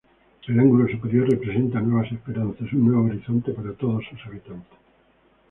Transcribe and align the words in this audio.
El 0.47 0.59
ángulo 0.59 0.87
superior, 0.87 1.29
representa 1.29 1.79
nuevas 1.79 2.11
esperanzas, 2.11 2.73
un 2.73 2.85
nuevo 2.87 3.05
horizonte 3.05 3.51
para 3.51 3.71
todos 3.73 4.01
sus 4.09 4.19
habitantes. 4.25 4.79